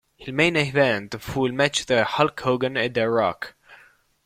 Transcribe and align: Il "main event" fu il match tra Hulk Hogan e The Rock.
Il 0.25 0.33
"main 0.33 0.55
event" 0.67 1.11
fu 1.27 1.39
il 1.47 1.53
match 1.59 1.79
tra 1.87 2.01
Hulk 2.15 2.39
Hogan 2.45 2.75
e 2.83 2.87
The 2.95 3.05
Rock. 3.17 3.43